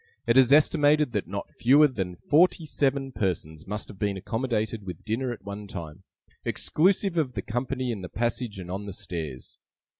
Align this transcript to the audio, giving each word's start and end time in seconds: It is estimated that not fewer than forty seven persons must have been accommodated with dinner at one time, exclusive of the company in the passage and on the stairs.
It 0.25 0.35
is 0.35 0.51
estimated 0.51 1.11
that 1.11 1.27
not 1.27 1.51
fewer 1.53 1.87
than 1.87 2.15
forty 2.15 2.65
seven 2.65 3.11
persons 3.11 3.67
must 3.67 3.87
have 3.87 3.99
been 3.99 4.17
accommodated 4.17 4.83
with 4.83 5.03
dinner 5.03 5.31
at 5.31 5.43
one 5.43 5.67
time, 5.67 6.01
exclusive 6.43 7.19
of 7.19 7.33
the 7.33 7.43
company 7.43 7.91
in 7.91 8.01
the 8.01 8.09
passage 8.09 8.57
and 8.57 8.71
on 8.71 8.87
the 8.87 8.93
stairs. 8.93 9.59